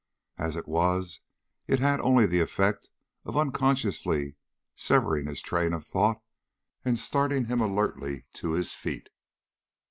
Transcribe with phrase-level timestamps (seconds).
[0.39, 1.21] As it was,
[1.67, 2.89] it had only the effect
[3.23, 4.33] of unconsciously
[4.73, 6.23] severing his train of thought
[6.83, 9.09] and starting him alertly to his feet.